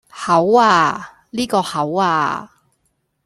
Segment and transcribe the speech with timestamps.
[0.09, 2.49] 口呀,呢個口呀